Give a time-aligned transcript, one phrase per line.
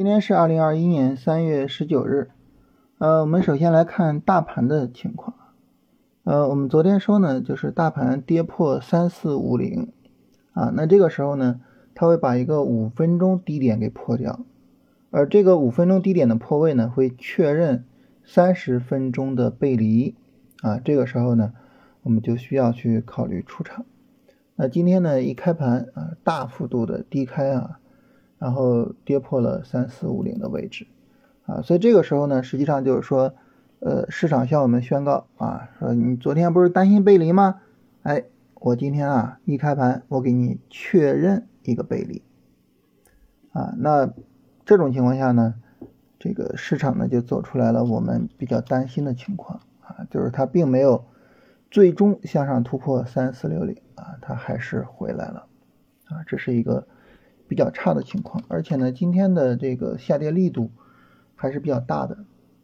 [0.00, 2.30] 今天是二零二一年三月十九日，
[2.96, 5.36] 呃，我们首先来看大盘的情况。
[6.24, 9.92] 呃，我们昨天说呢，就是大盘跌破三四五零
[10.54, 11.60] 啊，那这个时候呢，
[11.94, 14.40] 它会把一个五分钟低点给破掉，
[15.10, 17.84] 而这个五分钟低点的破位呢，会确认
[18.24, 20.14] 三十分钟的背离
[20.62, 21.52] 啊，这个时候呢，
[22.04, 23.84] 我们就需要去考虑出场。
[24.56, 27.79] 那今天呢，一开盘啊，大幅度的低开啊。
[28.40, 30.86] 然后跌破了三四五零的位置，
[31.44, 33.34] 啊，所以这个时候呢，实际上就是说，
[33.80, 37.60] 呃，市场向我们宣告啊，说你昨天不是担心背离吗？
[38.02, 42.22] 哎，我今天啊一开盘，我给你确认一个背离，
[43.52, 44.10] 啊，那
[44.64, 45.56] 这种情况下呢，
[46.18, 51.04] 这个市场呢就走出来了我们比较担心的情况啊，就是它并没有
[51.70, 55.46] 最终向上突破三四六零啊，它还是回来了，
[56.06, 56.86] 啊，这是一个。
[57.50, 60.70] 比较差的情况，而且呢，今天的这个下跌力度
[61.34, 62.18] 还是比较大的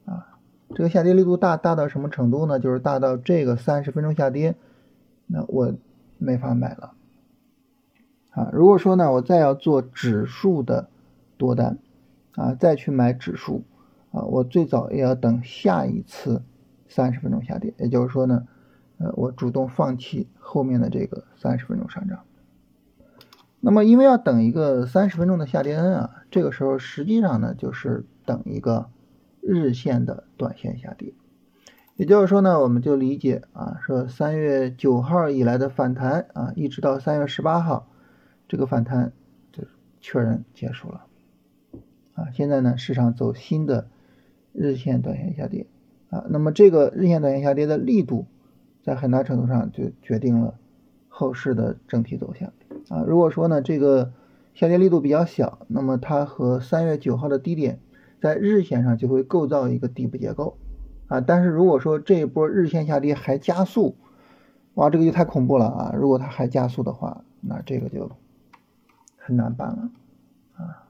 [0.05, 0.39] 啊。
[0.77, 2.61] 这个下跌力度大大到什么程度呢？
[2.61, 4.55] 就是大到这个三十分钟下跌，
[5.27, 5.75] 那我
[6.19, 6.95] 没法买了
[8.31, 8.49] 啊。
[8.53, 10.89] 如果说呢，我再要做指数的
[11.37, 11.79] 多单
[12.37, 13.65] 啊，再去买指数
[14.13, 16.43] 啊，我最早也要等下一次
[16.89, 18.47] 三十分钟下跌，也就是说呢，
[18.99, 22.21] 呃，我主动放弃后面的这个三十分钟上涨。
[23.61, 28.91] 那么，因为要等一个三十分钟的下跌 N 啊，这个时候实际上呢就是等一个
[29.41, 31.15] 日线的短线下跌。
[31.97, 37.89] 也就是说呢，我们就理解啊，说三月九号以来的反弹啊，一直到三月十八号，
[38.47, 39.13] 这个反弹
[39.51, 39.65] 就
[40.01, 41.07] 确认结束了
[42.15, 42.31] 啊。
[42.33, 43.89] 现在呢，市场走新的
[44.53, 45.67] 日线短线下跌
[46.11, 48.27] 啊，那么这个日线短线下跌的力度，
[48.85, 50.55] 在很大程度上就决定了
[51.09, 52.53] 后市的整体走向。
[52.89, 54.13] 啊，如果说呢，这个
[54.55, 57.81] 下跌力度比较小，那么它和三月九号的低点
[58.21, 60.57] 在日线上就会构造一个底部结构
[61.09, 61.21] 啊。
[61.21, 63.97] 但是如果说这一波日线下跌还加速，
[64.75, 65.95] 哇，这个就太恐怖了啊！
[65.99, 68.09] 如果它还加速的话，那这个就
[69.17, 69.91] 很难办了
[70.55, 70.87] 啊。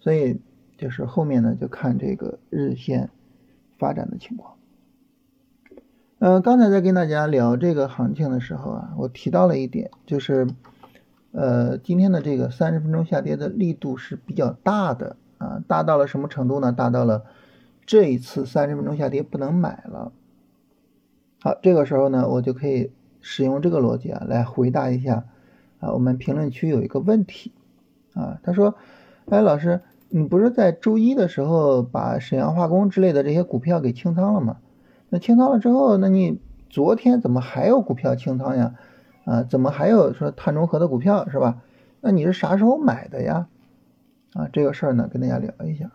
[0.00, 0.40] 所以
[0.76, 3.10] 就是后面呢，就看这个日线
[3.78, 4.54] 发展的情况。
[6.18, 10.48] 嗯，刚才在跟大家聊这个行情的时候啊，我提到了一点，就是。
[11.36, 16.72] 呃，今天的这个三十分钟下跌的力度是比较大的啊，大到了什么程度呢？
[16.72, 17.24] 大到了
[17.84, 20.12] 这一次三十分钟下跌不能买了。
[21.42, 25.26] 好，这个时候呢，我就可以使用这个逻辑啊，来回答一下
[25.78, 27.52] 啊，我们评论区有一个问题
[28.14, 28.74] 啊，他说，
[29.26, 34.56] 哎，老师，你不是在周一的时候把沈阳化工之类的这些股票给清仓了吗？
[35.10, 38.74] 那清仓了之后，那你昨天怎么还有股票清仓呀？
[39.26, 41.60] 啊，怎么还有说碳中和的股票是吧？
[42.00, 43.48] 那你是啥时候买的呀？
[44.34, 45.90] 啊，这个事儿呢，跟大家聊一下。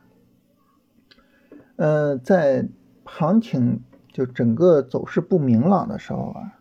[1.77, 2.67] 呃，在
[3.05, 6.59] 行情就整个走势不明朗的时候啊，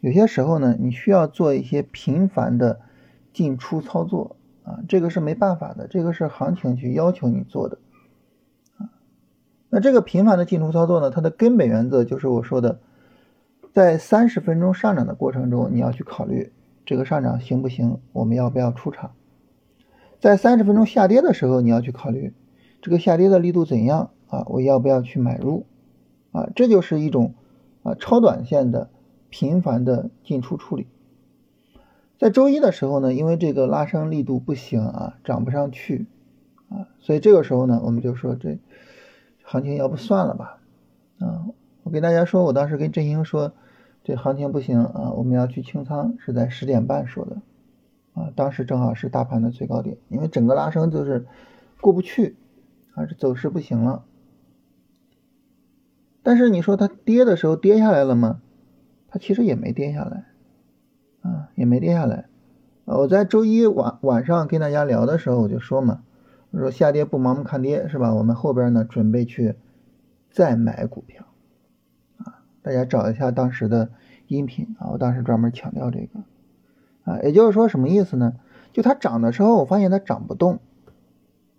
[0.00, 2.80] 有些时候呢，你需要做一些频繁的
[3.34, 7.76] 进出操作啊，这个是没办法的，这个是行情去要求你做的
[8.78, 8.88] 啊。
[9.68, 12.80] 那这个频繁的进出操作呢，它的根本原则就是我说的。
[13.76, 16.50] 在三十分钟上涨的过程中，你要去考虑
[16.86, 19.10] 这个上涨行不行，我们要不要出场？
[20.18, 22.32] 在三十分钟下跌的时候，你要去考虑
[22.80, 24.46] 这个下跌的力度怎样啊？
[24.46, 25.66] 我要不要去买入？
[26.32, 27.34] 啊，这就是一种
[27.82, 28.88] 啊超短线的
[29.28, 30.86] 频繁的进出处理。
[32.18, 36.06] 在周一的时候呢，因为这个拉升力度不行啊，涨不上去
[36.70, 38.58] 啊，所以这个时候呢，我们就说这
[39.42, 40.60] 行情要不算了吧？
[41.18, 41.44] 啊，
[41.82, 43.52] 我给大家说，我当时跟振兴说。
[44.06, 47.42] 这行情不行啊，我们要去清仓，是在十点半说的，
[48.14, 51.26] 啊，当时正好是大盘的最高点，因为整个拉升就是
[51.80, 52.36] 过不去，
[52.94, 54.04] 啊，这走势不行了。
[56.22, 58.40] 但是你说它跌的时候跌下来了吗？
[59.08, 60.26] 它其实也没跌下来，
[61.22, 62.26] 啊，也没跌下来。
[62.84, 66.04] 我在周一晚晚上跟大家聊的时候我就说嘛，
[66.52, 68.14] 我说下跌不盲目看跌是吧？
[68.14, 69.56] 我们后边呢准备去
[70.30, 71.26] 再买股票。
[72.66, 73.90] 大家找一下当时的
[74.26, 76.18] 音频啊，我当时专门强调这个
[77.04, 78.34] 啊，也就是说什么意思呢？
[78.72, 80.58] 就它涨的时候，我发现它涨不动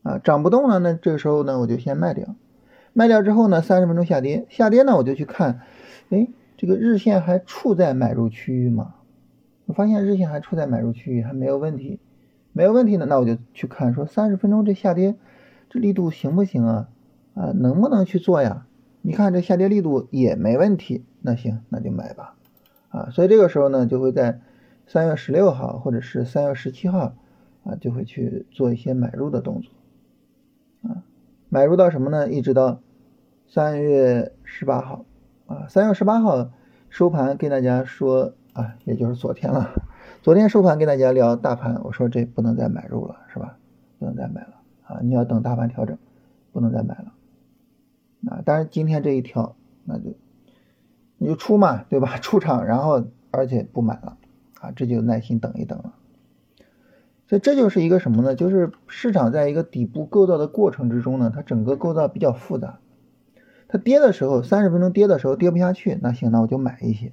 [0.04, 2.36] 啊，涨不动了呢，这个时候呢，我就先卖掉，
[2.92, 5.62] 卖掉之后呢，三十分钟下跌，下跌呢，我就去看，
[6.10, 6.28] 哎，
[6.58, 8.96] 这个日线还处在买入区域吗？
[9.66, 12.02] 我发现日线还处在买入区域，还没有问题，
[12.52, 15.16] 没有问题呢，那我就去看，说三十分钟这下跌，
[15.70, 16.90] 这力度行不行啊？
[17.34, 18.67] 啊，能不能去做呀？
[19.08, 22.36] 你看这下跌力度也没问题，那行那就买吧，
[22.90, 24.42] 啊，所以这个时候呢，就会在
[24.86, 27.16] 三月十六号或者是三月十七号
[27.64, 29.72] 啊，就会去做一些买入的动作，
[30.90, 31.06] 啊，
[31.48, 32.30] 买入到什么呢？
[32.30, 32.82] 一直到
[33.48, 35.06] 三月十八号
[35.46, 36.52] 啊，三月十八号
[36.90, 39.72] 收盘跟大家说啊，也就是昨天了。
[40.22, 43.58] 昨天收盘跟大家聊大盘，我说这不能再买入了，是吧？
[44.00, 45.00] 不能再买了啊！
[45.02, 45.98] 你要等大盘调整，
[46.52, 47.14] 不能再买了
[48.28, 48.42] 啊！
[48.46, 50.16] 当然今天这一调，那就
[51.18, 52.18] 你就出嘛，对吧？
[52.22, 54.18] 出场，然后而且不买了
[54.60, 55.94] 啊，这就耐心等一等了。
[57.28, 58.36] 所以这就是一个什么呢？
[58.36, 62.80] 就是市场在一个底部构造的过程之中呢，它整个构造比较复杂。
[63.68, 67.12] 它跌的时候，三十分钟跌的时候跌不下去，那行，那我就买一些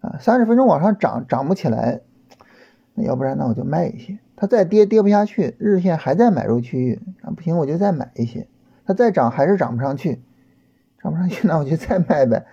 [0.00, 0.16] 啊。
[0.18, 2.00] 三十分钟往上涨，涨不起来，
[2.94, 4.18] 那要不然那我就卖一些。
[4.34, 8.48] 它再跌跌不下去，日线还在买入区域啊，不行我就再买一些。
[8.90, 10.20] 它再涨还是涨不上去，
[11.00, 12.46] 涨不上去那我就再卖呗。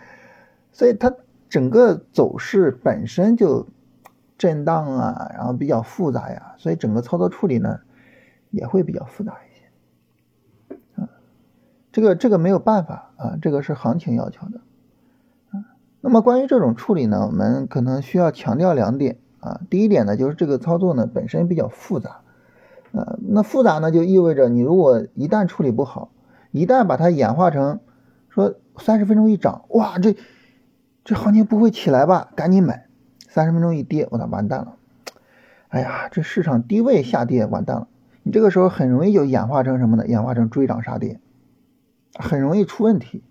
[0.72, 1.12] 所以它
[1.50, 3.68] 整个走势本身就。
[4.40, 7.80] 震荡啊，然后比较复杂呀，所以整个操作处理呢
[8.52, 11.10] 也会比较复杂一些啊。
[11.92, 14.62] 这个这个没有办法啊，这个是行情要求的
[15.50, 15.66] 啊。
[16.02, 19.60] 那么关于这种处理呢，我们可能需要强调两点啊。
[19.72, 22.22] 第一点呢，就是这个操作呢本身比较复杂
[22.92, 23.18] 啊。
[23.28, 26.12] 那复杂呢，就意味着你如果一旦处理不好，
[26.52, 27.80] 一旦把它演化成
[28.30, 30.16] 说三十分钟一涨，哇，这
[31.04, 32.30] 这行情不会起来吧？
[32.36, 32.86] 赶紧买。
[33.30, 34.78] 三十分钟一跌，我操，完蛋了！
[35.68, 37.88] 哎呀，这市场低位下跌，完蛋了！
[38.24, 40.08] 你这个时候很容易就演化成什么呢？
[40.08, 41.20] 演化成追涨杀跌，
[42.18, 43.24] 很容易出问题。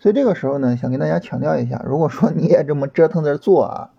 [0.00, 3.90] 所以这个时候呢，想跟大家强调一下，如果说你也这么折腾着做啊，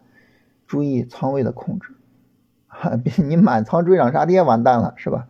[0.67, 1.95] 注意仓位的控制，
[2.67, 5.27] 哈，别你满仓追涨杀跌，完蛋了，是吧？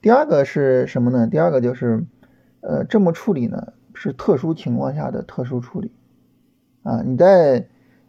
[0.00, 1.28] 第二个是什么呢？
[1.28, 2.04] 第二个就是，
[2.66, 5.92] 呃，这么处理呢，是特殊情况下的特殊处理
[6.82, 7.66] 啊，你在。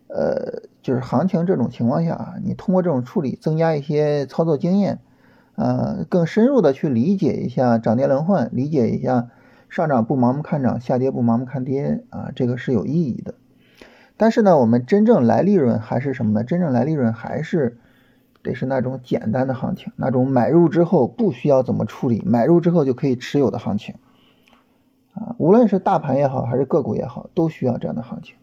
[0.08, 5.00] 呃，就是行情这种情况下啊，你通过这种处理增加一些操作经验，
[5.56, 9.30] 呃，更深入的去理解一下涨跌轮换，理解一下
[9.68, 13.34] 上涨不盲目看涨，下跌不盲目看跌啊，这个是有意义的。
[14.16, 16.44] 但是呢，我们真正来利润还是什么呢？
[16.44, 17.80] 真正来利润还是
[18.44, 23.96] 得是那种简单的行情，那种买入之后不需要怎么处理，买入之后就可以持有的行情
[25.16, 28.36] 啊，无论是大盘也好，还是个股也好，都需要这样的行情。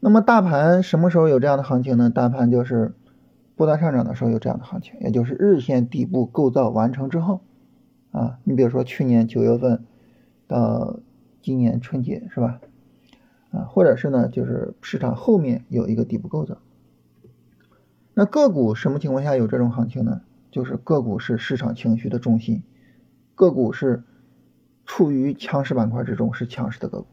[0.00, 2.08] 那么大盘什么时候有这样的行情呢？
[2.08, 2.94] 大盘就是
[3.54, 7.42] 不断上涨的时候有这样的行情，也就是日线底部构造完成之后，
[8.10, 9.84] 啊，你比如说去年九月份
[10.48, 10.98] 到
[11.42, 12.60] 今年春节是吧？
[13.50, 16.56] 啊，或者是呢，就是市场后面有一个底部构造。
[18.14, 20.22] 那个股什么情况下有这种行情呢？
[20.50, 22.62] 就是个股是市场情绪的中心，
[23.34, 24.02] 个股是
[24.90, 27.06] 处于强势板块之中，是强势的个股。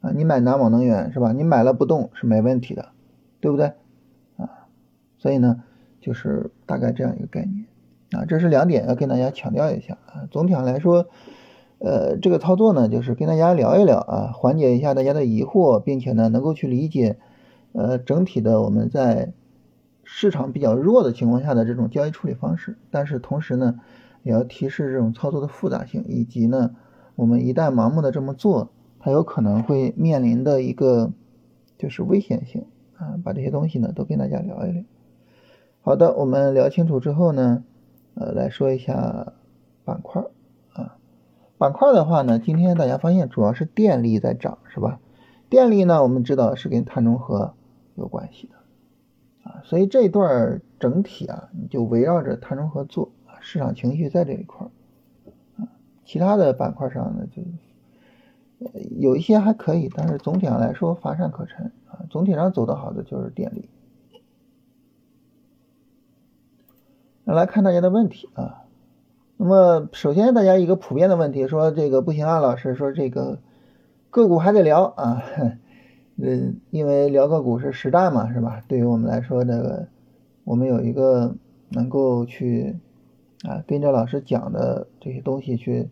[0.00, 1.32] 啊，你买南网能源是吧？
[1.32, 2.90] 你买了不动是没问题的，
[3.40, 3.72] 对不对？
[4.36, 4.68] 啊，
[5.18, 5.64] 所以呢，
[6.00, 7.66] 就是大概这样一个概念
[8.12, 10.28] 啊，这是两点要跟大家强调一下啊。
[10.30, 11.08] 总体上来说，
[11.80, 17.18] 呃，这个操作呢，就是跟大家聊一聊啊，缓解一下大家的疑惑，并且呢，能够去理解
[17.72, 19.32] 呃整体的我们在
[20.04, 23.80] 市场比较弱的情况下的这种交易处理方式，但是同时呢，
[24.22, 26.70] 也要提示这种操作的复杂性，以及呢，
[27.20, 28.70] 我们一旦盲目的这么做。
[29.02, 31.10] 它有可能会面临的一个
[31.78, 32.66] 就是危险性
[32.98, 34.84] 啊，把这些东西呢都跟大家聊一聊。
[35.80, 37.64] 好的，我们聊清楚之后呢，
[38.12, 39.32] 呃，来说一下
[39.86, 40.22] 板块
[40.74, 40.98] 啊。
[41.56, 45.00] 板块的话呢，今天大家发现主要是电力在涨，是吧？
[45.48, 47.54] 电力呢，我们知道是跟碳中和
[47.94, 54.70] 有关系的啊，所以这一段整体啊，你就围绕着碳中和做，市场情绪在这一块啊，
[56.10, 57.40] 其他的板块上呢就。
[58.98, 62.04] 有一些还可以，但是总体上来说乏善可陈啊。
[62.10, 63.68] 总体上走得好的就是电力。
[67.24, 68.64] 那来看大家的问题啊。
[69.36, 73.38] 那么首先大家一个普遍的问题说这个不行啊，老师说这个
[74.10, 75.22] 个股还得聊啊。
[76.18, 78.62] 嗯， 因为聊个股是实战嘛，是吧？
[78.66, 79.86] 对于我们来说，这个
[80.44, 81.34] 我们有一个
[81.70, 82.76] 能够去
[83.48, 85.88] 啊跟着老师讲的这些东西去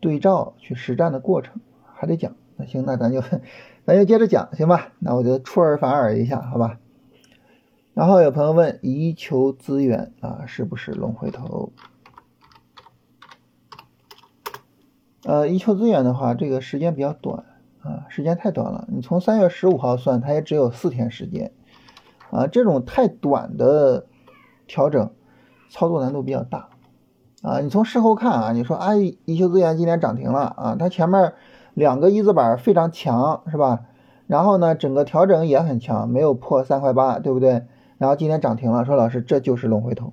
[0.00, 1.60] 对照、去实战的过程。
[1.94, 3.20] 还得讲，那行，那咱就
[3.84, 4.92] 咱就接着讲，行吧？
[4.98, 6.78] 那我就出尔反尔一下，好吧？
[7.92, 11.72] 然后有朋友问，宜求资源啊，是不是龙回头？
[15.24, 17.44] 呃，宜求资源的话，这个时间比较短
[17.82, 18.88] 啊，时间太短了。
[18.90, 21.52] 你从三月十五号算，它也只有四天时间
[22.30, 24.06] 啊，这种太短的
[24.66, 25.12] 调整，
[25.68, 26.69] 操作难度比较大
[27.42, 27.60] 啊。
[27.60, 31.32] 你从事后看啊，你说啊，宜求资源今天涨停了啊，它前面。
[31.72, 33.86] 两个一字板非常强，是吧？
[34.26, 37.64] 然后呢，整个调整也很强，没有破三块八，对不对？
[37.96, 40.12] 然后今天涨停了，说老师这就是龙回头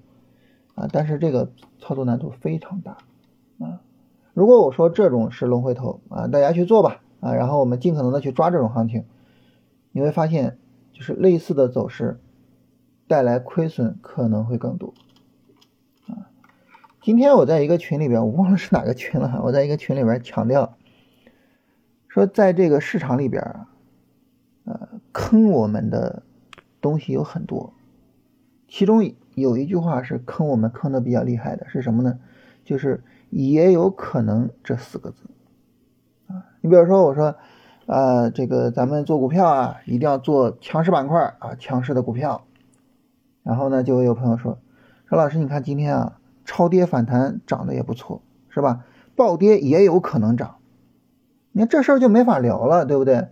[0.76, 0.88] 啊！
[0.94, 2.98] 但是这个操作难度非常大
[3.60, 3.82] 啊，
[4.36, 9.06] 如果我说这种是龙回头啊，大家去做吧啊，然后我们尽可能的去抓这种行情，
[9.92, 10.60] 你会发现
[10.94, 12.20] 就是类似的走势
[13.08, 14.94] 带来亏损可能会更多。
[17.08, 20.76] 今天我在一个群里边，我忘了是哪个群了，我在一个群里边强调
[22.10, 23.42] 说，在这个市场里边，
[24.66, 26.24] 呃，坑我们的
[26.82, 27.74] 东西有很多，
[28.68, 32.20] 其中有一句话是坑我们坑的比较厉害的，是什么呢？
[32.66, 35.30] 就是也有可能这四个字
[36.28, 37.38] 啊，你比如说我说，
[37.86, 42.46] 呃，这个咱们做股票啊，一定要做强势板块啊，强势的股票。
[43.44, 44.60] 然后呢，就有朋友说，
[45.06, 46.17] 说老师，你看今天啊，
[46.48, 48.86] 超跌反弹涨得也不错，是吧？
[49.16, 50.56] 暴跌也有可能涨，
[51.52, 53.28] 你看这事儿就没法聊了，对不对？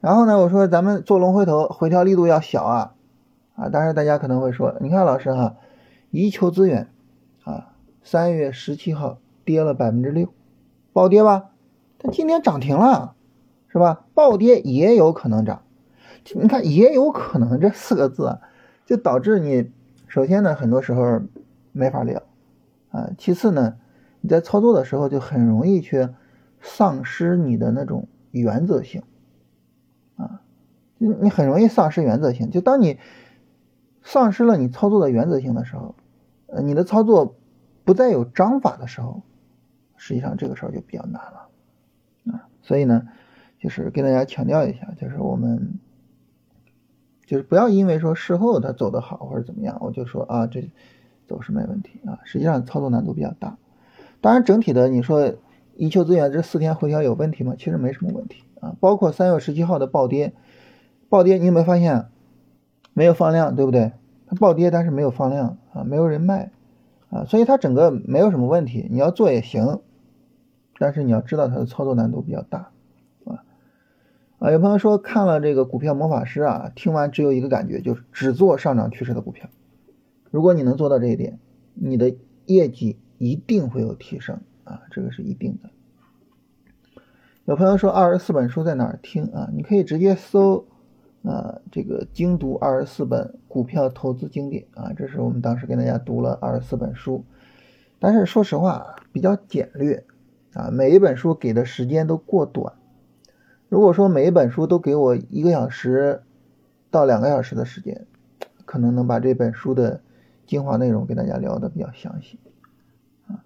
[0.00, 2.94] 然后呢，我说咱们做龙回头，回调力度要小啊，
[3.54, 5.54] 啊，当然大家可能会说，你看老师哈，
[6.10, 6.88] 一求资源
[7.44, 7.72] 啊。
[8.02, 10.28] 三月十七号跌了百分之六，
[10.92, 11.50] 暴跌吧？
[11.98, 13.14] 它今天涨停了，
[13.68, 14.04] 是吧？
[14.12, 15.62] 暴跌也有可能涨，
[16.34, 18.38] 你看也有可能这四个字，
[18.86, 19.70] 就导致你
[20.08, 21.20] 首先呢，很多时候
[21.72, 22.22] 没法聊
[22.96, 23.10] 啊。
[23.18, 23.76] 其次呢，
[24.20, 26.08] 你在操作的时候就很容易去
[26.60, 29.02] 丧失你的那种原则性
[30.16, 30.42] 啊，
[30.98, 32.50] 你你很容易丧失原则性。
[32.50, 32.98] 就当你
[34.02, 35.94] 丧失了你操作的原则性的时候，
[36.46, 37.36] 呃，你的操作。
[37.86, 39.22] 不再有章法的时候，
[39.96, 42.48] 实际上这个时候就比较难了啊。
[42.60, 43.06] 所以呢，
[43.60, 45.78] 就是跟大家强调一下，就是我们
[47.26, 50.68] 就是不要因为说事后它走得好或者怎么样，我就说啊这
[51.26, 52.18] 走势没问题啊。
[52.24, 53.56] 实际上操作难度比较大。
[54.20, 55.34] 当然，整体的你说
[55.76, 57.54] 一球资源这四天回调有问题吗？
[57.58, 58.74] 其实没什么问题啊。
[58.80, 60.32] 包括三月十七号的暴跌，
[61.08, 62.06] 暴跌你有没有发现
[62.92, 63.92] 没有放量，对不对？
[64.26, 66.50] 它暴跌但是没有放量啊，没有人卖。
[67.08, 69.78] 啊，所以它整个没有什么问题，你要做也行，
[70.76, 72.72] 但是你要知道它的操作难度比较大，
[73.24, 73.44] 啊
[74.40, 79.48] 啊，有朋友说看了这个股票魔法师啊，听完只有一个感觉，就是只做上涨趋势的股票。
[80.30, 81.38] 如果你能做到这一点，
[81.74, 82.14] 你的
[82.46, 85.70] 业绩一定会有提升啊，这个是一定的。
[87.44, 89.48] 有朋友说二十四本书在哪儿听啊？
[89.52, 90.66] 你可以直接搜。
[91.22, 97.24] 啊，这个精读二十四本股票投资经典啊，这是我们当时给大家读了二十四本书，
[97.98, 100.04] 但是说实话比较简略
[100.52, 102.74] 啊，每一本书给的时间都过短。
[103.68, 106.22] 如果说每一本书都给我一个小时
[106.92, 108.06] 到两个小时的时间，
[108.64, 110.00] 可能能把这本书的
[110.46, 112.38] 精华内容跟大家聊的比较详细
[113.26, 113.44] 啊。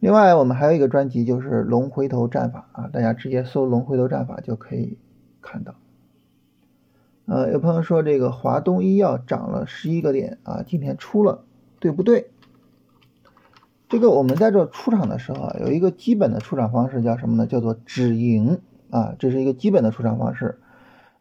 [0.00, 4.98] 另外，我们还有一个专辑就是龙回头战法啊，大家直接搜龙回头战法就可以
[5.40, 5.74] 看到。
[7.26, 11.44] 呃，有朋友说这个华东医药涨了十一个点啊，今天出了，
[11.78, 12.30] 对不对？
[13.90, 17.46] 这个我们在这出场的时候啊，有一个基本的出场方式叫什么呢？
[17.46, 20.58] 叫做止盈啊，这是一个基本的出场方式。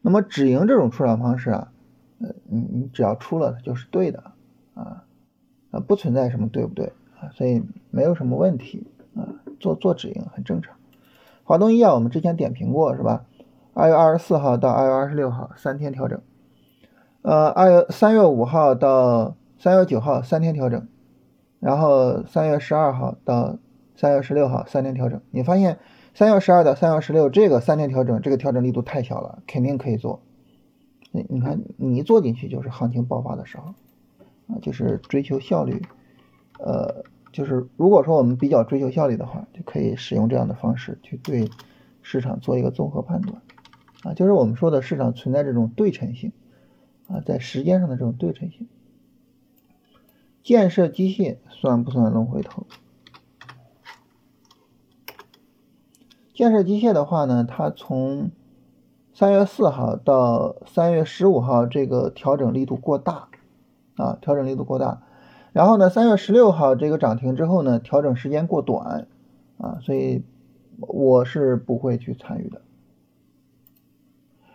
[0.01, 1.71] 那么止盈这种出场方式啊，
[2.19, 4.31] 呃，你你只要出了，就是对的
[4.75, 5.03] 啊
[5.79, 9.27] 不存在什么对不对啊，所以没有什么问题啊，
[9.59, 10.75] 做做止盈很正常。
[11.43, 13.25] 华东医药我们之前点评过是吧？
[13.73, 16.19] 二月二十四号到二月二十六号三天调整，
[17.21, 20.87] 呃，二月三月五号到三月九号三天调整，
[21.59, 23.57] 然后三月十二号到
[23.95, 25.21] 三月十六号三天调整。
[25.31, 25.77] 你发现
[26.13, 30.21] 三月十二到三月十六这个三天调整，这个调整力度太小了，肯定可以做。
[31.11, 33.75] 你你看你一做进去就是行情爆发的时候
[34.47, 35.81] 啊，就是追求效率，
[36.59, 41.49] 呃，就是如果说我们比较追求效率的话，就可以使用这样的方式去对
[42.01, 43.41] 市场做一个综合判断。
[44.03, 46.31] 啊，就是我们说的市场存在这种对称性
[47.07, 48.67] 啊，在时间上的这种对称性。
[50.43, 52.65] 建设机械算不算龙回头？
[56.33, 58.31] 建设机械的话呢，它从
[59.11, 63.27] 三月四号到三月十五号这个调整力度过大
[63.97, 65.03] 啊，调整力度过大。
[65.53, 69.07] 然后呢，三月十六号这个涨停之后呢，调整时间过短
[69.57, 70.23] 啊，所以
[70.79, 72.61] 我是不会去参与的。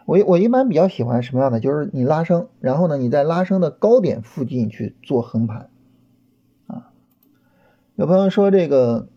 [0.05, 1.61] 我我一般比较喜欢什么样的？
[1.61, 5.71] 就是你拉升，然后呢，你在拉升的高点附近去做横盘，
[6.67, 6.91] 啊，
[7.95, 9.09] 有朋友说这个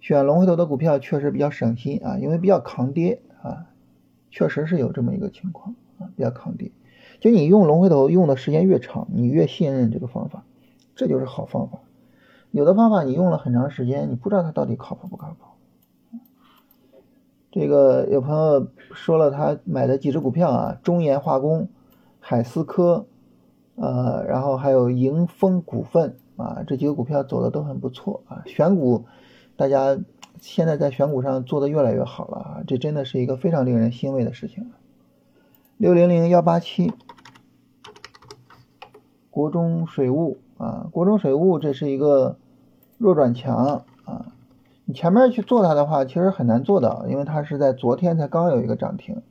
[0.00, 3.66] 选龙回头的股票确实比较省心啊，因为比较抗跌啊，
[4.30, 6.70] 确实是有这么一个情况啊，比较抗跌。
[7.22, 10.42] 就你用龙回头用的时间越长，你越信任这个方法，
[10.96, 11.78] 这就是好方法。
[12.50, 15.36] 有的方法你用了很长时间，你不知道它到底靠谱不靠谱。
[17.52, 21.68] 这个有朋友说了，他买的几只股票啊，中研化工、
[22.18, 23.06] 海思科，
[23.76, 28.42] 呃，然后还有迎丰股份啊，这几个股票走的都很不错啊。
[28.46, 29.04] 选股，
[29.54, 29.96] 大家
[30.40, 34.72] 现在在选股上做的越来越好了啊，这真的是一个非常令人欣慰的事情。
[35.76, 36.92] 六零零幺八七，
[39.32, 42.36] 国中水务啊，国中水务这是一个
[42.98, 44.26] 弱转强啊，
[44.84, 49.22] 你前面去做它的话，其实很难做到，因为它是在昨天才刚有一个涨停，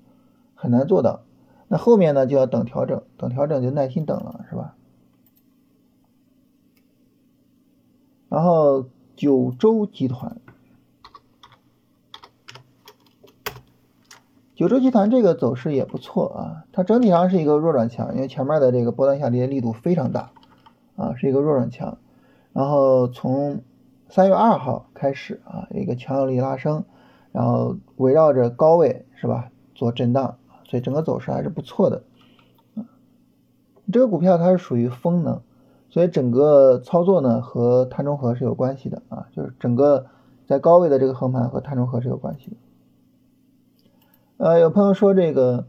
[0.55, 1.22] 很难做到。
[1.67, 4.75] 那后面呢就要等调整，等调整就耐心等了，是吧？
[8.27, 10.36] 然后九州集团，
[14.62, 20.30] 九州集团这个走势也不错啊，它整体上是一个弱转强，因为前面的这个波段下跌力度非常大
[20.96, 21.98] 啊，是一个弱转强。
[22.53, 23.63] 然后从
[24.08, 26.84] 三月二号开始啊，一个强有力拉升，
[27.32, 32.03] 然后围绕着高位是吧做震荡，所以整个走势还是不错的。
[33.91, 35.41] 这个股票它是属于风能。
[35.89, 40.06] 所以整个操作呢和碳中和是有关系的啊，就是整个
[40.46, 42.58] 在高位的这个横盘和碳中和是有关系的。
[44.42, 45.68] 呃，有朋友说这个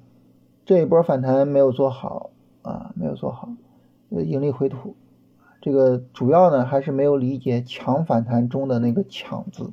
[0.64, 2.30] 这一波反弹没有做好
[2.62, 3.50] 啊，没有做好，
[4.08, 4.96] 呃盈利回吐。
[5.60, 9.72] 这个主要呢还是没有理解强反弹中的那个强字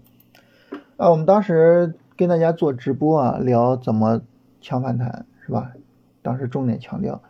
[0.97, 1.11] 啊。
[1.11, 4.21] 我们当时跟大家做直播啊，聊怎么
[4.59, 5.71] 强反弹是吧？
[6.21, 7.21] 当时重点强调。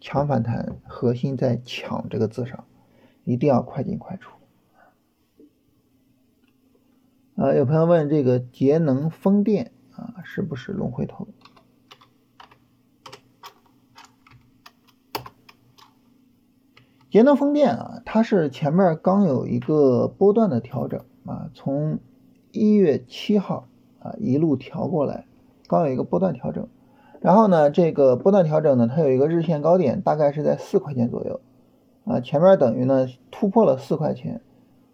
[0.00, 2.64] 强反弹核心在“抢”这个字上，
[3.24, 4.32] 一定要快进快出。
[7.36, 11.26] 啊，有朋友问这个节能风电啊，是不是龙回头？
[17.10, 21.98] 节能风电啊，它是前面刚有一个波段的调整啊，从
[22.52, 23.66] 一月七号
[23.98, 25.26] 啊一路调过来，
[25.66, 26.68] 刚有一个波段调整。
[27.20, 31.40] 然后呢，这个波段调整呢，它有一个日线高点，大概是在四块钱左右，
[32.04, 34.42] 啊，前面等于呢突破了四块钱，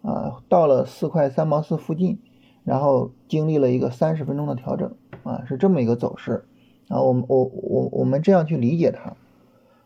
[0.01, 2.19] 啊，到了四块三毛四附近，
[2.65, 6.43] 然后经历了一个三十分钟的调整，啊，是这么一个走势，
[6.89, 9.15] 啊，我们我我我们这样去理解它，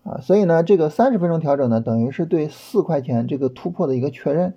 [0.10, 4.56] 啊，所以呢，这个三十分钟调整呢，等于是对四块钱这个突破的一个确认，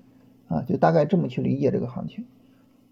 [0.48, 2.24] 啊，就大概这么去理解这个行情，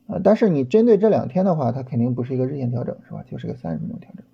[0.09, 3.25] 啊，但是你针对这两天的话，它肯定不是一个日线调整，是吧？
[3.31, 4.25] 就是个三十分钟调整。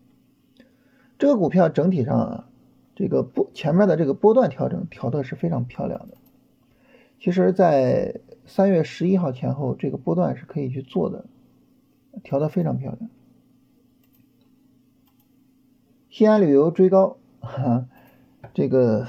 [1.18, 2.48] 这个股票整体上啊，
[2.94, 6.16] 这个波前面的这个波段调整调的是非常漂亮的。
[7.18, 11.26] 其实，在三月十一号前后，这个波段是可以去做的，
[12.22, 13.10] 调的非常漂亮。
[16.08, 17.86] 西安旅游追高，哈，
[18.54, 19.06] 这个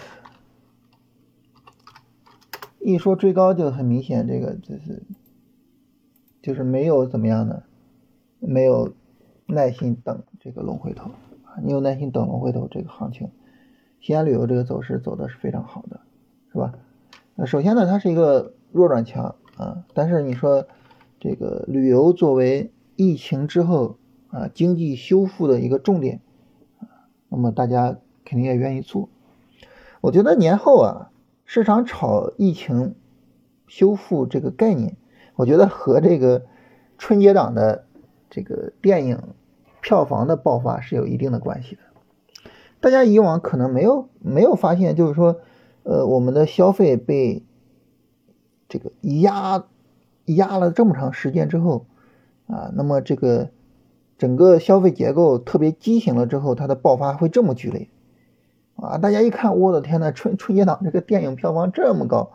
[2.79, 5.03] 一说追高就很明显，这个就是
[6.41, 7.63] 就是没有怎么样的，
[8.39, 8.93] 没有
[9.45, 11.11] 耐心等这个龙回头
[11.45, 11.61] 啊。
[11.63, 13.29] 你有耐心等龙回头，这个行情，
[14.01, 16.01] 西安旅游这个走势走的是非常好的，
[16.51, 16.73] 是吧？
[17.35, 20.67] 那首先呢，它是一个弱转强啊，但是你说
[21.19, 23.97] 这个旅游作为疫情之后
[24.29, 26.21] 啊经济修复的一个重点，
[27.29, 29.09] 那么大家肯定也愿意做。
[30.01, 31.11] 我觉得年后啊，
[31.45, 32.95] 市场炒疫情
[33.67, 34.97] 修复这个概念，
[35.35, 36.45] 我觉得和这个
[36.97, 37.85] 春节档的
[38.29, 39.21] 这个电影。
[39.79, 41.81] 票房的爆发是有一定的关系的。
[42.81, 45.37] 大家以往可能没有没有发现，就是说，
[45.83, 47.45] 呃，我们的消费被
[48.67, 49.65] 这个压
[50.25, 51.85] 压了这么长时间之后，
[52.47, 53.51] 啊，那么这个
[54.17, 57.87] 整个消费结构特别畸形了之后，它的爆发会这么剧烈
[58.75, 58.97] 啊！
[58.97, 62.31] 大家一看，我的天呐，春春节档这个电影票房这么高，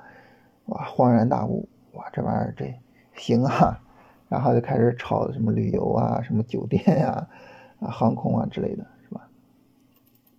[0.67, 2.75] 哇，恍然大悟，哇，这玩意儿这
[3.15, 3.81] 行啊！
[4.29, 7.29] 然后就开始炒什么旅游啊，什么酒店呀，
[7.81, 9.29] 啊航空啊之类的，是吧？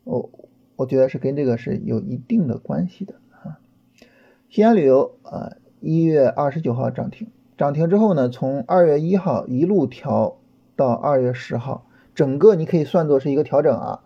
[0.03, 0.29] 我
[0.75, 3.59] 我觉得是跟这个是有一定的关系的啊。
[4.49, 5.53] 西安旅游啊，
[5.83, 10.37] 一月二十九号涨停，涨停之后呢，从二月一号一路调
[10.77, 13.99] 到二月十号，整个你可以算作是一个调整啊，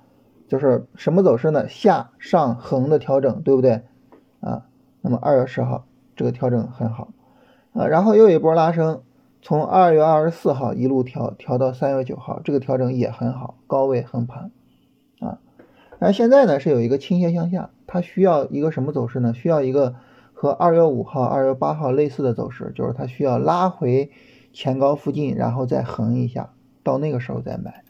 [0.47, 1.69] 就是什么走势呢？
[1.69, 3.83] 下上横的调整，对不对？
[4.39, 4.65] 啊，
[5.01, 5.85] 那么二月十号
[6.15, 7.09] 这个调整很好
[7.73, 9.03] 啊，然后又一波拉升。
[9.43, 14.49] 从二月二十四号一路调调到三月九号，这个调整也很好，高位横盘
[15.19, 15.37] 啊。
[15.99, 19.33] 那现在呢是有一个倾斜向下，它需要一个什么走势呢？
[19.35, 19.93] 需要一个
[20.39, 24.11] 和二月五号、二月八号类似的走势，就是它需要拉回
[24.53, 27.83] 前高附近，然后再横一下，到那个时候再买。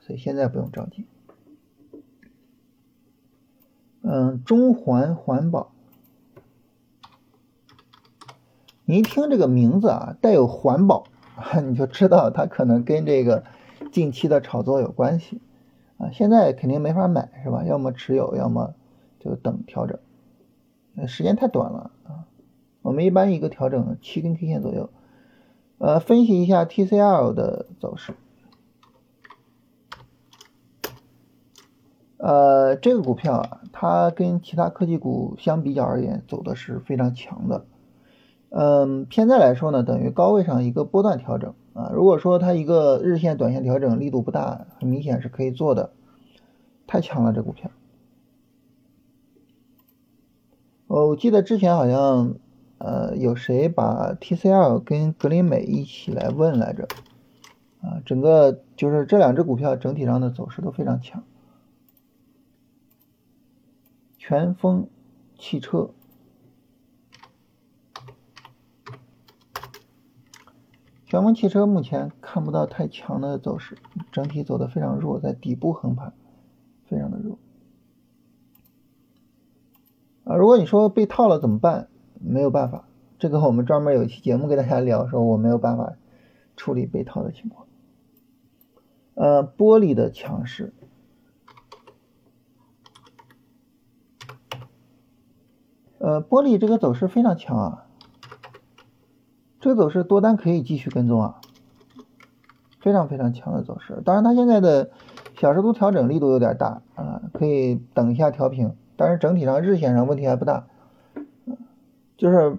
[0.00, 1.04] 所以现在不用着急。
[4.00, 5.72] 嗯，中环环保。
[8.86, 11.04] 你一听这个名字啊，带有环保，
[11.62, 13.44] 你就知道它可能跟这个
[13.92, 15.42] 近期的炒作有关系
[15.98, 16.08] 啊。
[16.10, 17.64] 现在肯定没法买是吧？
[17.64, 18.72] 要么持有，要么
[19.20, 19.98] 就等调整。
[21.06, 22.24] 时间太短了啊。
[22.82, 24.90] 我们一般一个调整七根 K 线左右，
[25.78, 28.14] 呃，分析一下 TCL 的走势。
[32.18, 37.66] 呃，这个股票啊，它跟其他科技股相比较而言，走的是非常强的。
[38.48, 41.90] 嗯，现在来说呢，等于高位上一个波段调整啊。
[41.92, 45.90] 如果说它一个日线、短线调整力度不大，很明显是可以做的。
[46.86, 47.70] 太强了，这股票。
[50.86, 52.36] 我记得之前好像，
[52.78, 56.86] 呃，有谁把 TCL 跟格林美一起来问来着？
[57.82, 61.24] 啊，整个就是这两只股票整体上的走势都非常强。
[64.16, 64.88] 全峰
[65.38, 65.90] 汽车，
[71.04, 73.76] 全峰汽车目前看不到太强的走势，
[74.10, 76.12] 整体走的非常弱，在底部横盘，
[76.86, 77.38] 非常的弱。
[80.26, 81.88] 啊，如果你说被套了怎么办？
[82.18, 85.92] 没有办法，这个我们专门有一期节目给大家聊，说我没有办法
[86.56, 87.68] 处理被套的情况。
[89.14, 90.72] 呃，玻璃的强势，
[95.98, 97.86] 呃，玻璃这个走势非常强啊，
[99.60, 101.40] 这个走势多单可以继续跟踪啊，
[102.80, 104.02] 非常非常强的走势。
[104.04, 104.90] 当然，它现在的
[105.38, 108.74] 小时图调整力度有点大啊，可以等一下调平。
[108.96, 110.66] 但是整体上日线上问题还不大，
[112.16, 112.56] 就是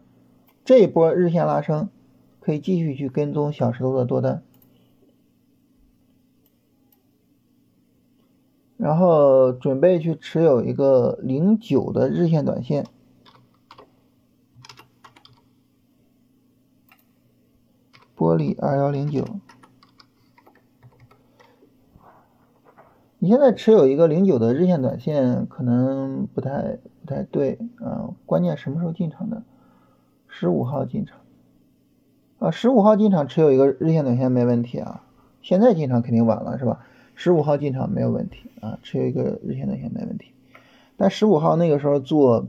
[0.63, 1.89] 这一波日线拉升，
[2.39, 4.43] 可以继续去跟踪小石头的多单，
[8.77, 12.85] 然后准备去持有一个零九的日线短线，
[18.15, 19.25] 玻璃二幺零九。
[23.27, 28.11] 你现在持有一个零九的日线短线，可能不太不太对啊。
[28.25, 29.43] 关键什么时候进场的？
[30.29, 31.19] 十五号进场
[32.39, 35.03] 啊，十五号进场持有一个日线短线没问题啊。
[35.41, 36.85] 现在进场肯定晚了是吧？
[37.15, 40.31] 十五号进场没有问题啊，持有一个日线短线没问题。
[40.95, 42.47] 但十五号那个时候做，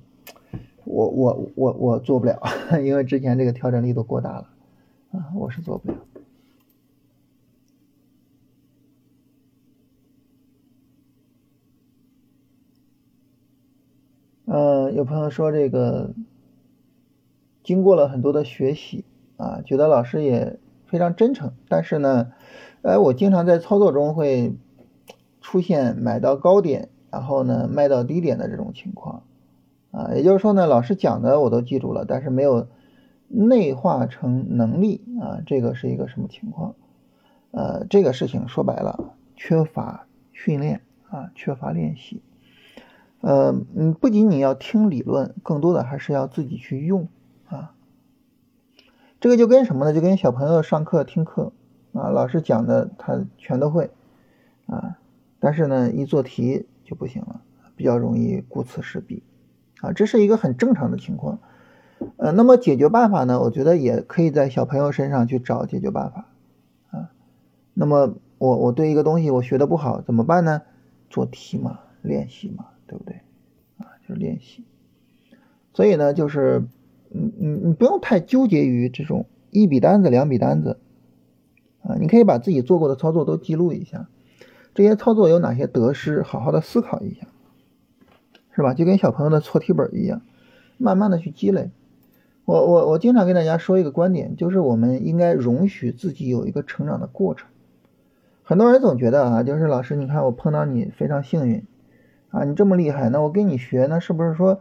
[0.84, 2.40] 我我我我做不了，
[2.84, 4.46] 因为之前这个调整力度过大了
[5.10, 5.98] 啊，我是做不了。
[14.50, 16.14] 嗯，有朋友说这个
[17.62, 19.04] 经过了很多的学习
[19.36, 22.32] 啊，觉得老师也非常真诚，但是呢，
[22.80, 24.56] 哎，我经常在操作中会
[25.42, 29.24] 出现买到高点，然后呢卖到低点的这种情况
[29.90, 32.68] 啊，也就是说呢，老师讲的我都记住了，但是没有
[33.28, 36.74] 内化成能力啊，这个是一个什么情况？
[37.50, 40.80] 呃，这个事情说白了，缺乏训练
[41.10, 42.22] 啊，缺乏练习。
[43.20, 47.08] 呃，嗯，不仅你要听理论，更多的还是要自己去用
[47.48, 47.74] 啊。
[49.20, 49.92] 这个就跟什么呢？
[49.92, 51.52] 就跟小朋友上课听课
[51.92, 53.90] 啊，老师讲的他全都会
[54.66, 54.98] 啊，
[55.40, 57.40] 但是呢，一做题就不行了，
[57.74, 59.24] 比较容易顾此失彼
[59.80, 61.40] 啊，这是一个很正常的情况。
[62.16, 63.40] 呃，那么解决办法呢？
[63.40, 66.26] 我觉得也可以在小朋友身上去找解决办法
[66.92, 67.10] 啊。
[67.74, 70.62] 那么我我对一个东西我学的不好怎么办呢？
[71.10, 72.66] 做题嘛，练习嘛。
[72.88, 73.20] 对不对？
[73.76, 74.64] 啊，就是练习。
[75.74, 76.64] 所以呢，就是，
[77.10, 80.78] 你你你不用太纠结于这种一笔单子、两笔单子，
[81.82, 84.08] 啊，你可以把自己做过的操作都记录一下，
[84.74, 87.28] 这些操作有哪些得失，好好的思考一下，
[88.50, 88.74] 是吧？
[88.74, 90.22] 就跟小朋友的错题本一样，
[90.78, 91.70] 慢慢的去积累。
[92.44, 97.48] 我我我经常跟大家说一个观点，就是我们应该容许自己有一个成长的过程。
[98.42, 101.62] 很多人总觉得啊，就是老师，你看我碰到你非常幸运。
[102.30, 104.56] 啊，你这么厉害，那我跟你学，那是不是说，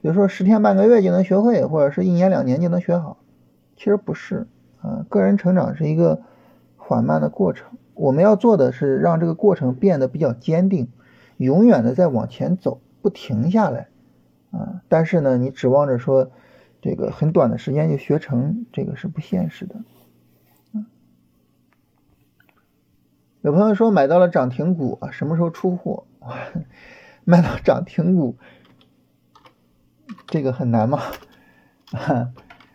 [0.00, 3.18] 比如说十天半个月就能学会，或者是一年两年就能学好？
[3.76, 4.46] 其实不是
[4.80, 6.22] 啊，个人成长是一个
[6.76, 10.88] 缓慢的过程，我们要做的是让这个过程变得比较坚定，
[11.36, 13.88] 永远的在往前走，不停下来
[14.50, 14.82] 啊。
[14.88, 16.30] 但是呢，你指望着说
[16.80, 19.76] 这个很短的时间就学成，这个是不现实的。
[23.42, 26.04] 有朋友说买到了涨停股啊，什么时候出货？
[27.24, 28.36] 卖到涨停股，
[30.26, 31.00] 这个很难嘛？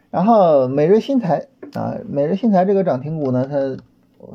[0.10, 3.78] 然后美瑞新材啊，美瑞新材这个涨停股呢，它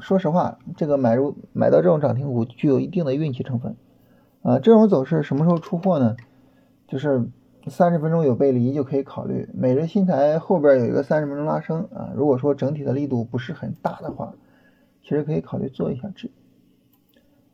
[0.00, 3.74] 说实话，这个买入买到这种涨停股具有一定的运气成分
[4.42, 4.58] 啊。
[4.58, 6.16] 这种走势什么时候出货呢？
[6.86, 7.26] 就是
[7.68, 9.48] 三十分钟有背离就可以考虑。
[9.54, 14.34] 美瑞新材后边有一个三十分钟拉升啊，如果说整体的力度不是很大的话，
[15.02, 16.30] 其实可以考虑做一下这。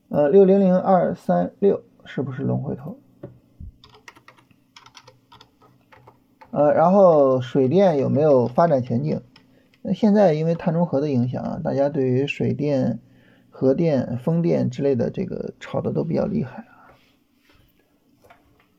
[0.08, 1.82] 呃，六零零二三六。
[2.08, 2.98] 是不是龙回头？
[6.50, 9.20] 呃，然后水电有没有发展前景？
[9.82, 12.98] 那现在因为碳中和的影响啊，大家对于水电、
[13.50, 16.96] 核电、风电之类的这个炒的都比较厉害啊。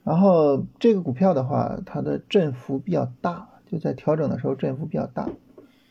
[0.03, 5.29] 然后这个股票的话，它的振幅比较大，就在调整的时候振幅比较大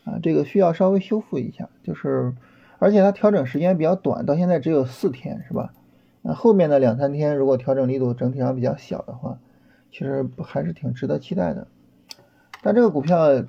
[0.03, 1.69] 啊，这个需要稍微修复一下。
[1.83, 2.35] 就是
[2.79, 5.73] 而且它调整时间比较短，到现在只有四天，是吧？
[6.21, 9.39] 那后面的两三天如果调整力度整体上比较小的话，
[9.91, 11.67] 其实还是挺值得期待的。
[12.61, 13.45] 但这个股票。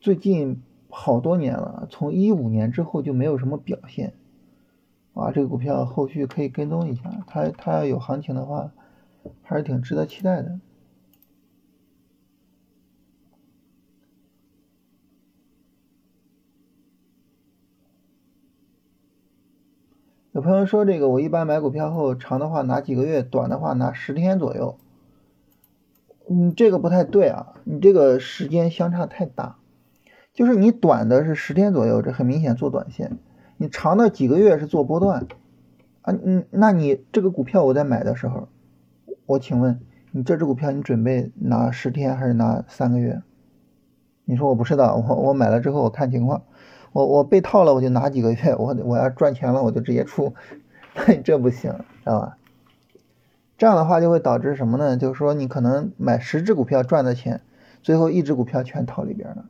[0.00, 0.60] 最近
[0.90, 4.14] 好多年了，从一五年之后就没有什么表现，
[5.14, 8.72] 啊，这个股票后续可以跟踪一下，它它要有行情的话，
[9.44, 10.58] 还是挺值得期待的。
[20.32, 24.78] 有朋友说这个，我一般买股票后，长的话拿几个月，短的话拿十天左右。
[26.26, 29.56] 嗯，这个不太对啊，你这个时间相差太大。
[30.32, 33.18] 就是你短的是十天左右，这很明显做短线；
[33.58, 35.26] 你长的几个月是做波段
[36.00, 36.14] 啊。
[36.24, 38.48] 嗯，那你这个股票我在买的时候，
[39.26, 39.80] 我请问
[40.12, 43.20] 你这只股票你准备拿十天还是拿三个月？
[44.24, 46.44] 你说我不知道，我我买了之后我看情况，
[46.92, 50.34] 我我被套了我就拿几个月，我我要赚钱了我就直接出，
[50.94, 52.38] 那 这不行，知道吧？
[53.58, 54.96] 这样的话就会导致什么呢？
[54.96, 57.40] 就是说你可能买十只股票赚的钱，
[57.82, 59.48] 最后一只股票全套里边了。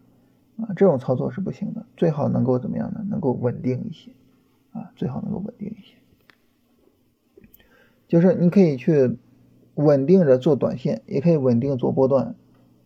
[0.61, 3.05] 啊，这种操作是不行的，最好能够怎么样呢？
[3.09, 4.11] 能够稳定一些，
[4.73, 5.95] 啊，最好能够稳定一些。
[8.07, 9.17] 就是你可以去
[9.75, 12.35] 稳定着做短线，也可以稳定做波段，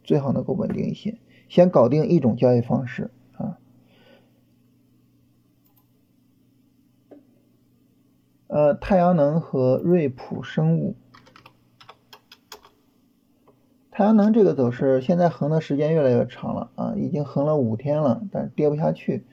[0.05, 1.19] 最好能够稳定一些。
[1.49, 3.59] 先搞定一种交易方式啊。
[8.57, 10.97] 呃，太阳能和瑞普生物。
[13.91, 19.27] 太阳能这个走势现在横的时间越来越长了啊，已经横了五天了，但是跌不下去，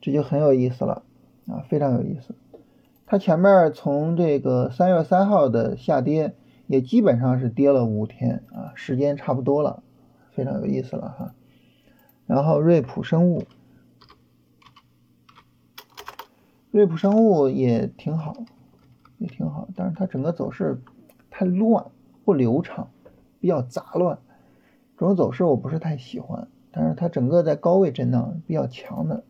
[0.00, 1.02] 这就很有意思了
[1.46, 2.34] 啊，非常有意思。
[3.04, 6.34] 它前面从这个三月三号的下跌，
[6.66, 9.82] 也基本上是跌了五天啊，时间差不多了，
[10.30, 11.34] 非常有意思了哈。
[12.24, 13.42] 然后瑞普生物，
[16.74, 18.34] 瑞普生物也挺好，
[19.18, 20.82] 也挺好，但是它整个走势
[21.30, 21.86] 太乱，
[22.24, 22.90] 不流畅。
[23.38, 24.18] 比较杂乱，
[24.96, 29.22] 这种走势我不是太喜欢，但是它整个在高位震荡比较强的。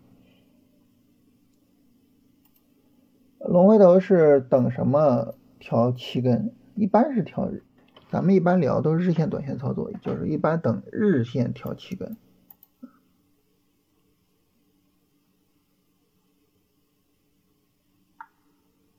[3.41, 6.51] 龙回头是等什么调七根？
[6.77, 7.51] 一般是调，
[8.09, 12.17] 咱们一般聊都是日线、短线操作，就是一般等日线调七根。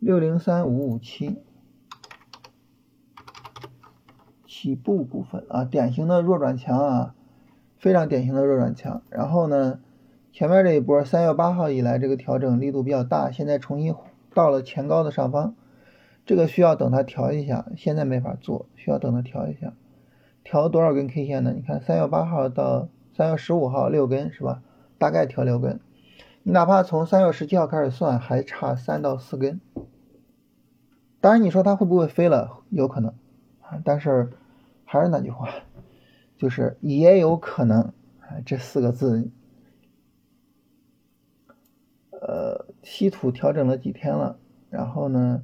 [0.05, 1.41] 六零三五五七。
[4.45, 7.15] 起步股份啊，典型的弱转强啊，
[7.79, 9.01] 非常典型的弱转强。
[9.09, 9.79] 然后呢，
[10.31, 13.95] 前面这一波三月八号以来这个调整力度比较大，现在重新
[14.35, 15.55] 到了前高的上方，
[16.23, 19.73] 这个需要等它调一下，现在没法做，需要等它调一下。
[20.43, 21.51] 调多少根 K 线呢？
[21.55, 24.61] 你看三月八号到三月十五号六根是吧？
[24.99, 25.79] 大概调六根，
[26.43, 29.59] 你哪怕从三月十七号开始算，还差三到四根。
[31.25, 32.59] 当然你说它会不会飞了？
[32.69, 33.11] 有可能
[33.61, 34.31] 啊，但是。
[34.88, 35.49] 还是那句话，
[36.38, 37.91] 就是也有可能，
[38.45, 39.31] 这四个字，
[42.11, 44.38] 呃，稀土调整了几天了，
[44.69, 45.43] 然后呢，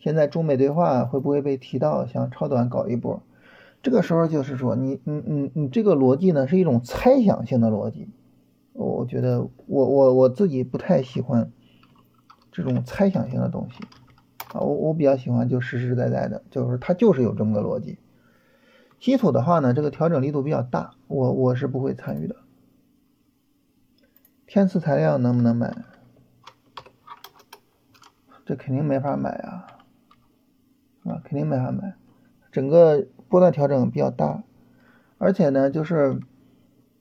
[0.00, 2.04] 现在中美对话会不会被提到？
[2.04, 3.22] 想超短搞一波，
[3.80, 8.08] 这个时候就是说，你你你你这个逻辑呢是一种猜想性的逻辑，
[8.72, 11.52] 我觉得我我我自己不太喜欢
[12.50, 13.78] 这种猜想性的东西
[14.52, 17.98] 啊，我我比较喜欢就实实在在的，就是它就是有这么个逻辑。
[18.98, 22.36] 稀土的话呢，这个调整力度比较大，我我是不会参与的。
[24.46, 25.74] 天赐材料能不能买？
[28.44, 29.66] 这肯定没法买啊，
[31.04, 31.94] 啊，肯定没法买。
[32.50, 34.42] 整个波段调整比较大，
[35.18, 36.20] 而且呢，就是，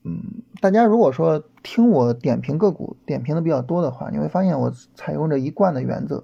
[0.04, 6.24] 嗯，大家如果说听我点评个股点评的比较多的话，你会发现我采用着一贯的原则。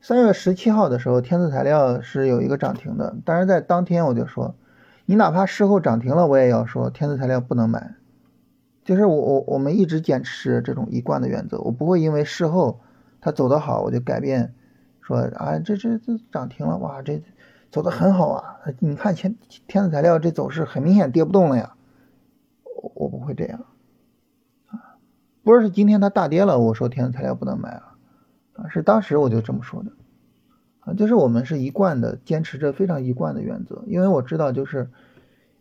[0.00, 4.54] 三月十七号的时候，天赐材料是有一个涨停的，但是在当天我就说，
[5.06, 7.94] 你哪怕事后涨停了，我也要说天赐材料不能买。
[8.84, 12.80] 就是我我我们一直坚持这种一贯的原则，我不会因为事后
[13.20, 14.54] 它走得好，我就改变，
[15.02, 17.22] 说啊这这这涨停了，哇这
[17.70, 21.74] 走得很好啊，你看天天赐材料这走势很明显跌不动了呀，
[22.80, 23.66] 我我不会这样，
[24.68, 24.96] 啊，
[25.42, 27.87] 不是今天它大跌了，我说天赐材料不能买啊。
[28.68, 29.92] 是当时我就这么说的，
[30.80, 34.90] 啊，就是我们是一贯的坚持着非常一贯的原则，因为我知道就是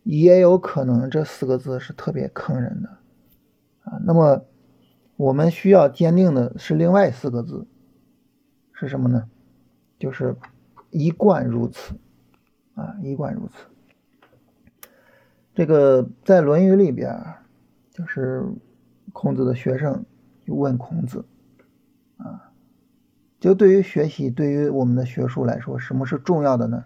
[0.04, 2.90] 也有可能这四个字是特别坑人的，
[3.84, 4.00] 啊。
[4.06, 4.46] 那么
[5.16, 7.68] 我们需要坚定的是另外四个字，
[8.74, 9.30] 是什么呢？
[10.00, 10.36] 就是
[10.92, 11.96] 一贯如此
[12.76, 13.66] 啊，一贯如此。
[15.56, 17.20] 这个在《论语》里边，
[17.92, 18.46] 就是
[19.12, 20.06] 孔子的学生
[20.46, 21.26] 就问孔子，
[23.39, 26.86] 就对于学习，对于我们的学术来说，什么是重要的呢？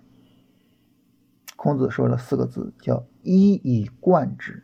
[1.56, 4.64] 孔子说了四个字，叫一以贯之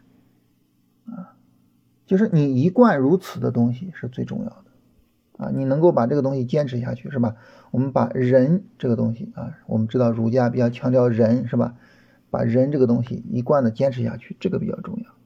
[1.06, 1.36] 啊，
[2.06, 7.36] 就是你一贯如此的东西是最重要的啊，你能够把这个东西坚持下去，是吧？
[7.72, 11.76] 我们把仁这个东西啊，我们知道儒家比较强调仁，是吧？
[12.30, 15.17] 把仁这个东西一贯的坚持下去，这个比较重要。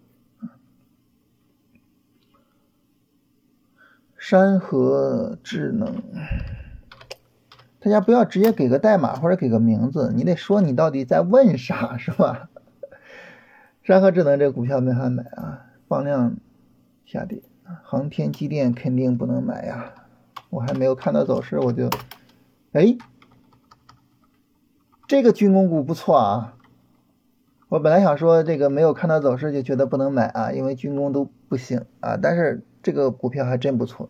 [4.22, 5.96] 山河智能，
[7.80, 12.48] 大家不要直接给个代码或者给个名字，你得说你到底在问啥， 是吧？
[13.82, 16.36] 山河智能这个股票没法买啊，放量
[17.04, 17.42] 下跌，
[17.82, 19.92] 航天机电肯定不能买呀。
[20.52, 21.90] 我还没有看到走势，我就，
[22.74, 22.96] 哎，
[25.08, 26.54] 这个军工股不错啊。
[27.70, 32.20] 我本来想说这个没有看到走势就觉得不能买啊，因为军工都不行啊。
[32.22, 34.10] 但是这个股票还真不错，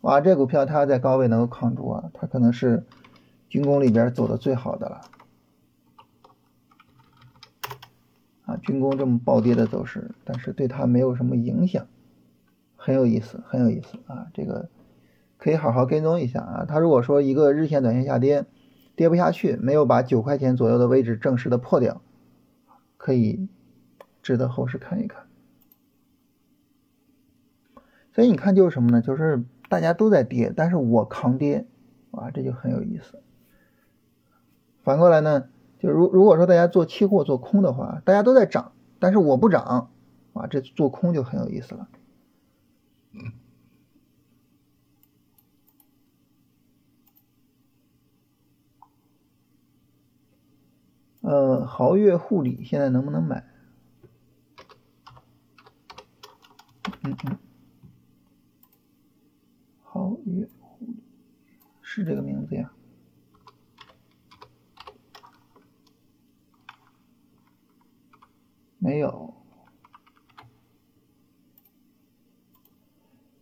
[0.00, 2.84] 哇，这股票它在高位能够扛住啊，它可能是
[3.48, 5.00] 军工里边走的最好的了。
[8.46, 11.86] 啊，军工这么暴跌的走势，但是对它没有什么影响，
[12.76, 14.28] 很有意思，很有意思啊。
[14.32, 14.68] 这个
[15.36, 16.64] 可以好好跟踪一下啊。
[16.66, 18.46] 它如果说一个日线、短线下跌，
[18.94, 22.00] 跌不下去，没有把九块钱左右的位置正式的破掉。
[22.96, 23.48] 可以
[24.22, 25.25] 值得后市看一看，
[28.16, 29.02] 所以你看就是什么呢？
[29.02, 31.66] 就是大家都在跌，但是我扛跌，
[32.12, 33.22] 啊，这就很有意思。
[34.82, 39.90] 反过来呢，就如如果说大家做期货做空的话，大家都在涨，但是我不涨，
[40.32, 41.88] 啊，这做空就很有意思了。
[51.20, 53.44] 呃，豪越护理现在能不能买？
[57.02, 57.38] 嗯嗯，
[59.82, 61.02] 豪越护理
[61.96, 62.70] 是这个名字呀？
[68.78, 69.32] 没有。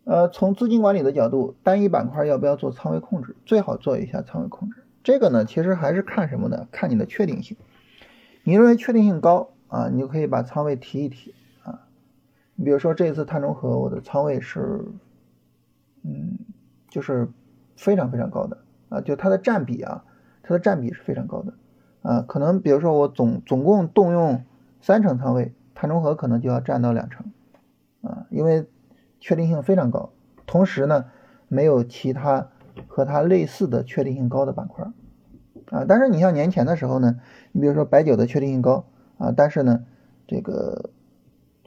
[0.04, 3.34] 呃，从资金管理的角度，单一板块要不要做仓位控制？
[3.44, 4.84] 最好做一下仓位控制。
[5.02, 6.68] 这个呢，其实还是看什么呢？
[6.70, 7.56] 看你的确定性。
[8.44, 11.88] 你认为确定性高啊，你就可以把仓位提一提啊。
[12.54, 14.84] 你比如说这一次碳中和，我的仓位是，
[16.04, 16.38] 嗯，
[16.88, 17.28] 就是
[17.76, 18.58] 非常非常高的
[18.88, 20.04] 啊，就它的占比啊，
[20.42, 21.54] 它的占比是非常高的
[22.02, 22.22] 啊。
[22.22, 24.44] 可能比如说我总总共动用
[24.80, 27.26] 三成仓位，碳中和可能就要占到两成
[28.02, 28.66] 啊，因为
[29.20, 30.10] 确定性非常高，
[30.46, 31.06] 同时呢，
[31.48, 32.48] 没有其他
[32.86, 34.84] 和它类似的确定性高的板块。
[35.70, 37.16] 啊，但是你像年前的时候呢，
[37.52, 38.84] 你比如说白酒的确定性高
[39.16, 39.84] 啊，但是呢，
[40.26, 40.90] 这个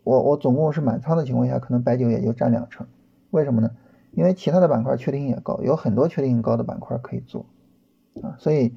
[0.03, 2.85] 我我总共是满仓的情况下，可能白酒也就占两成，
[3.31, 3.71] 为什么呢？
[4.17, 7.45] 因为其他的板块确定性也高，有很多确定性高的板块可以做
[8.23, 8.75] 啊，所以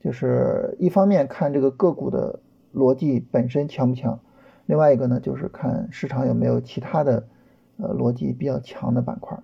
[0.00, 2.40] 就是一方面看这个个股的
[2.72, 4.18] 逻辑本身强不强，
[4.64, 7.28] 另外一个呢就是看市场有没有其他的
[7.76, 9.38] 呃逻辑比较强的板块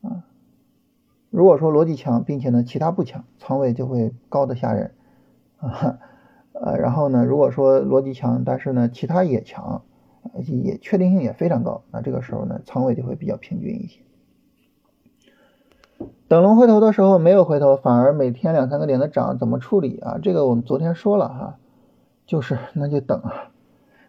[0.00, 0.24] 啊。
[1.28, 4.94] 如果说逻辑强，并且呢其他不强，仓位就会高的吓人
[5.58, 5.98] 啊，
[6.54, 9.84] 呃，然后呢，如果说逻辑强，但是呢其他也强，
[10.46, 14.00] 也确定性也非常高，那这个时候呢仓位就会比较平均一些。
[16.30, 20.16] 等龙回头的时候没有回头，反而每天两三个点的涨，怎么处理啊？
[20.22, 21.56] 这个我们昨天说了哈，
[22.24, 23.50] 就是那就等啊，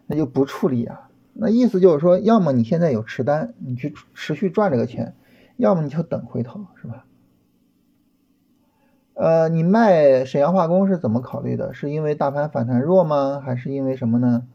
[0.06, 1.10] 那就不处理啊。
[1.32, 5.16] 那意思就是说，要么你现在有持单，你去持续赚这个钱，
[5.56, 7.06] 要么你就等回头，是吧？
[9.14, 11.74] 呃，你卖沈阳化工是怎么考虑的？
[11.74, 13.42] 是因为大盘反弹弱吗？
[13.44, 14.46] 还是因为什么呢？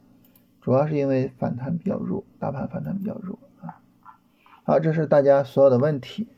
[0.62, 3.82] 主要是因为反弹比较弱，大盘反弹比较弱啊。
[4.64, 6.30] 好，这是大家所有的问题。